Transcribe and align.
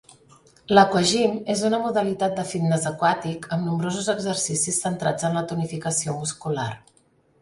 L'aquagym 0.77 1.35
és 1.55 1.59
una 1.67 1.79
modalitat 1.83 2.33
de 2.39 2.45
fitness 2.53 2.87
aquàtic 2.93 3.45
amb 3.57 3.69
nombrosos 3.69 4.09
exercicis 4.17 4.83
centrats 4.87 5.29
en 5.29 5.41
la 5.41 5.45
tonificació 5.53 6.17
muscular. 6.23 6.71